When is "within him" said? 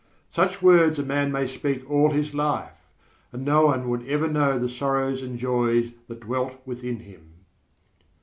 6.65-7.33